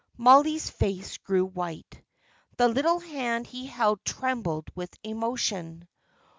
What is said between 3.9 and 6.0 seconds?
trembled with emotion.